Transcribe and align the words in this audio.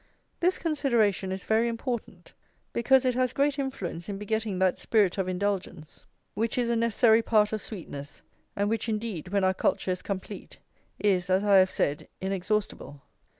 This 0.39 0.57
consideration 0.57 1.31
is 1.31 1.43
very 1.43 1.67
important, 1.67 2.33
because 2.73 3.05
it 3.05 3.13
has 3.13 3.33
great 3.33 3.59
influence 3.59 4.09
in 4.09 4.17
begetting 4.17 4.57
that 4.57 4.79
spirit 4.79 5.19
of 5.19 5.27
indulgence 5.29 6.07
which 6.33 6.57
is 6.57 6.71
a 6.71 6.75
necessary 6.75 7.21
part 7.21 7.53
of 7.53 7.61
sweetness, 7.61 8.23
and 8.55 8.67
which, 8.67 8.89
indeed, 8.89 9.27
when 9.27 9.43
our 9.43 9.53
culture 9.53 9.91
is 9.91 10.01
complete, 10.01 10.57
is, 10.97 11.29
as 11.29 11.43
I 11.43 11.57
have 11.57 11.69
said, 11.69 12.07
inexhaustible. 12.19 13.03